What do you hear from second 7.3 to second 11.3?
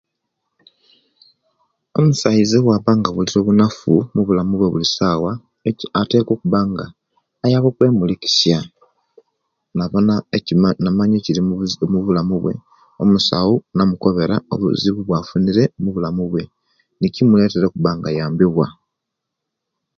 ayaba o'kwaba kwemulisa namaanya